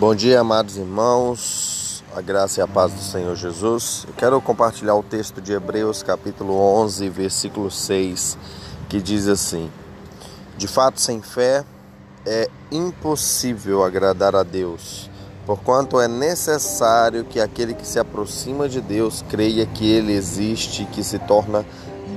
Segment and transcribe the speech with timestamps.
[0.00, 4.04] Bom dia, amados irmãos, a graça e a paz do Senhor Jesus.
[4.08, 8.36] Eu quero compartilhar o texto de Hebreus, capítulo 11, versículo 6,
[8.88, 9.70] que diz assim:
[10.56, 11.64] De fato, sem fé
[12.26, 15.08] é impossível agradar a Deus,
[15.46, 20.86] porquanto é necessário que aquele que se aproxima de Deus creia que ele existe e
[20.86, 21.64] que se torna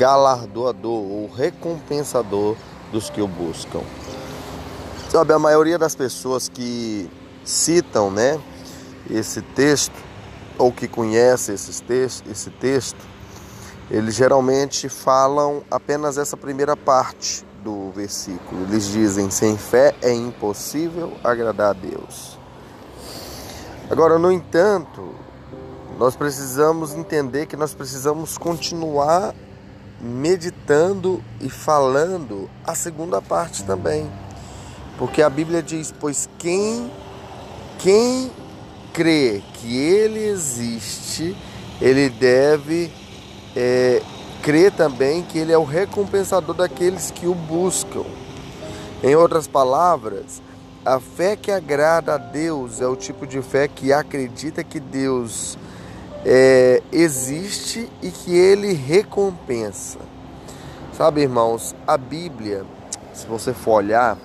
[0.00, 2.56] galardoador ou recompensador
[2.90, 3.82] dos que o buscam.
[5.10, 7.10] Sabe, a maioria das pessoas que
[7.44, 8.40] citam né,
[9.10, 9.92] esse texto,
[10.56, 12.98] ou que conhece esse texto, esse texto,
[13.90, 18.62] eles geralmente falam apenas essa primeira parte do versículo.
[18.62, 22.38] Eles dizem: sem fé é impossível agradar a Deus.
[23.90, 25.14] Agora, no entanto,
[25.98, 29.34] nós precisamos entender que nós precisamos continuar
[30.00, 34.10] meditando e falando a segunda parte também.
[34.98, 36.90] Porque a Bíblia diz: Pois quem
[37.78, 38.30] quem
[38.92, 41.36] crê que ele existe,
[41.80, 42.90] ele deve
[43.56, 44.02] é,
[44.42, 48.04] crer também que ele é o recompensador daqueles que o buscam.
[49.02, 50.42] Em outras palavras,
[50.84, 55.56] a fé que agrada a Deus é o tipo de fé que acredita que Deus
[56.24, 59.98] é, existe e que ele recompensa.
[60.92, 62.64] Sabe, irmãos, a Bíblia,
[63.12, 64.18] se você for olhar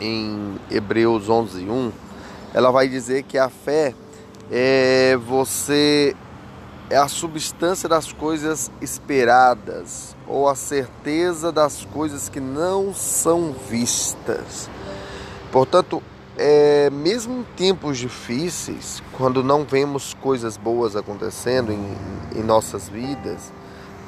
[0.00, 1.92] em Hebreus 11, 1,
[2.52, 3.94] ela vai dizer que a fé
[4.50, 6.14] é você
[6.90, 14.70] é a substância das coisas esperadas ou a certeza das coisas que não são vistas.
[15.52, 16.02] Portanto,
[16.38, 21.96] é, mesmo em tempos difíceis, quando não vemos coisas boas acontecendo em,
[22.36, 23.52] em nossas vidas,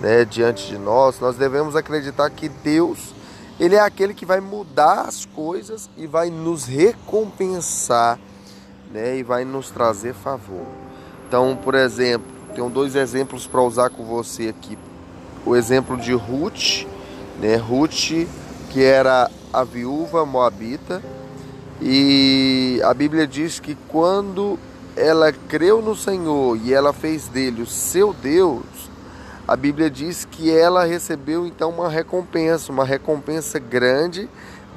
[0.00, 3.12] né, diante de nós, nós devemos acreditar que Deus
[3.58, 8.18] ele é aquele que vai mudar as coisas e vai nos recompensar
[8.90, 10.64] né, e vai nos trazer favor.
[11.28, 14.78] Então, por exemplo, tenho dois exemplos para usar com você aqui.
[15.44, 16.86] O exemplo de Ruth,
[17.38, 18.26] né, Ruth,
[18.70, 21.02] que era a viúva moabita,
[21.80, 24.58] e a Bíblia diz que quando
[24.96, 28.64] ela creu no Senhor e ela fez dele o seu Deus,
[29.48, 34.28] a Bíblia diz que ela recebeu então uma recompensa, uma recompensa grande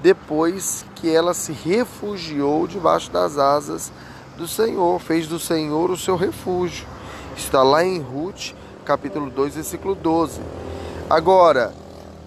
[0.02, 3.92] depois que ela se refugiou debaixo das asas
[4.38, 6.88] do Senhor, fez do Senhor o seu refúgio.
[7.38, 8.54] Está lá em Ruth,
[8.86, 10.42] capítulo 2, versículo 12.
[11.10, 11.74] Agora,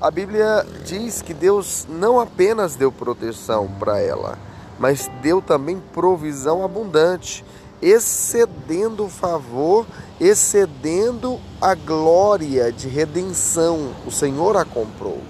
[0.01, 4.39] a Bíblia diz que Deus não apenas deu proteção para ela,
[4.79, 7.45] mas deu também provisão abundante,
[7.81, 9.87] excedendo o favor,
[10.21, 13.91] excedendo a glória de redenção.
[14.07, 15.21] O Senhor a comprou.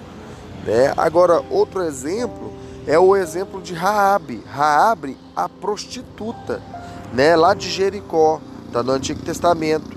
[0.65, 0.93] Né?
[0.97, 2.53] Agora, outro exemplo
[2.87, 4.43] é o exemplo de Raabe.
[4.47, 6.63] Raabe, a prostituta,
[7.13, 8.41] né, lá de Jericó,
[8.73, 9.97] tá no Antigo Testamento.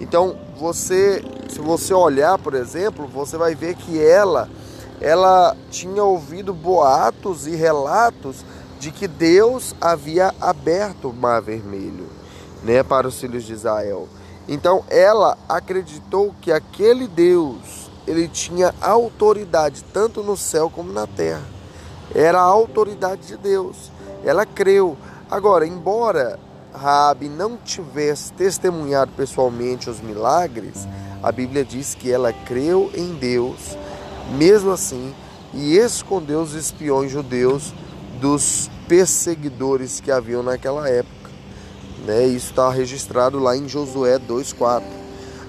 [0.00, 4.48] Então, você, se você olhar, por exemplo, você vai ver que ela
[5.00, 8.44] ela tinha ouvido boatos e relatos
[8.82, 12.08] de que Deus havia aberto o Mar Vermelho,
[12.64, 14.08] né, para os filhos de Israel.
[14.48, 21.62] Então, ela acreditou que aquele Deus, ele tinha autoridade tanto no céu como na terra
[22.14, 23.90] era a autoridade de Deus.
[24.24, 24.96] Ela creu.
[25.30, 26.38] Agora, embora
[26.74, 30.86] Raabe não tivesse testemunhado pessoalmente os milagres,
[31.22, 33.76] a Bíblia diz que ela creu em Deus,
[34.36, 35.14] mesmo assim,
[35.54, 37.72] e escondeu os espiões judeus
[38.20, 41.30] dos perseguidores que haviam naquela época.
[42.06, 42.26] Né?
[42.26, 44.82] Isso está registrado lá em Josué 2,4.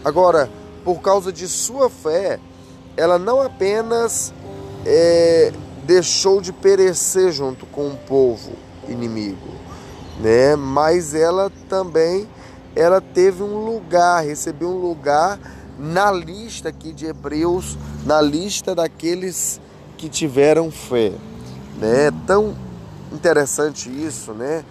[0.03, 0.49] Agora,
[0.83, 2.39] por causa de sua fé,
[2.95, 4.33] ela não apenas
[4.85, 5.51] é,
[5.85, 8.51] deixou de perecer junto com o povo
[8.88, 9.50] inimigo,
[10.19, 10.55] né?
[10.55, 12.27] Mas ela também
[12.75, 15.39] ela teve um lugar, recebeu um lugar
[15.77, 19.59] na lista aqui de Hebreus, na lista daqueles
[19.97, 21.13] que tiveram fé,
[21.79, 22.12] né?
[22.25, 22.56] Tão
[23.13, 24.65] interessante isso, né?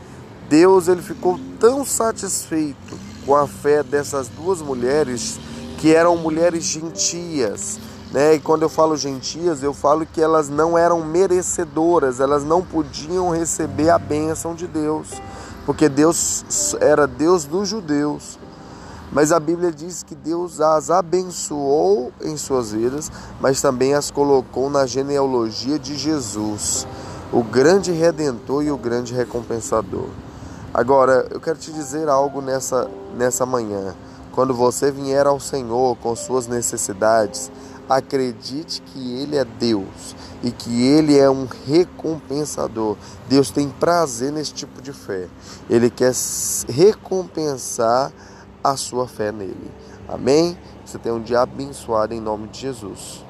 [0.48, 5.38] Deus ele ficou tão satisfeito com a fé dessas duas mulheres
[5.78, 7.78] que eram mulheres gentias,
[8.12, 8.34] né?
[8.34, 13.30] E quando eu falo gentias, eu falo que elas não eram merecedoras, elas não podiam
[13.30, 15.08] receber a bênção de Deus,
[15.64, 18.38] porque Deus era Deus dos judeus.
[19.12, 24.70] Mas a Bíblia diz que Deus as abençoou em suas vidas, mas também as colocou
[24.70, 26.86] na genealogia de Jesus,
[27.32, 30.08] o grande redentor e o grande recompensador.
[30.72, 33.94] Agora, eu quero te dizer algo nessa, nessa manhã.
[34.32, 37.50] Quando você vier ao Senhor com suas necessidades,
[37.88, 42.96] Acredite que Ele é Deus e que Ele é um recompensador.
[43.28, 45.28] Deus tem prazer nesse tipo de fé.
[45.68, 46.12] Ele quer
[46.68, 48.12] recompensar
[48.62, 49.70] a sua fé nele.
[50.08, 50.56] Amém?
[50.86, 53.24] Você tem um dia abençoado em nome de Jesus.